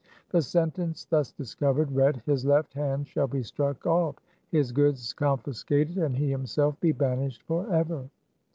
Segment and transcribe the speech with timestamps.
[0.31, 4.15] The sentence thus discovered read:" His left hand shall be struck off,
[4.49, 8.09] his goods confiscated, and he himself be banished forever."